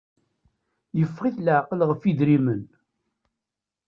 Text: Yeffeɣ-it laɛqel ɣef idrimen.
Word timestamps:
Yeffeɣ-it 0.99 1.37
laɛqel 1.45 1.81
ɣef 1.89 2.01
idrimen. 2.11 2.61